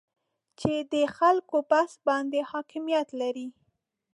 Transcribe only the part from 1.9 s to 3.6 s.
باندې حاکمیت لري